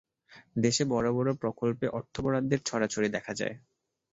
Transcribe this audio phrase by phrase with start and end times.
[0.55, 3.55] দেশে বড় বড় প্রকল্পে অর্থ বরাদ্দের ছড়াছড়ি দেখা যায়।